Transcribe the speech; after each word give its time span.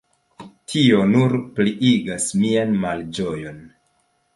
Tio 0.73 1.01
nur 1.11 1.37
pliigas 1.61 2.29
mian 2.43 2.77
malĝojon. 2.87 3.67